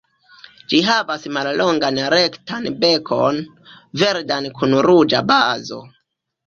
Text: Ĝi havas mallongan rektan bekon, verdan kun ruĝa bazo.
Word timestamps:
Ĝi 0.71 0.79
havas 0.87 1.27
mallongan 1.37 2.01
rektan 2.15 2.65
bekon, 2.81 3.41
verdan 4.05 4.53
kun 4.59 4.79
ruĝa 4.91 5.27
bazo. 5.33 5.81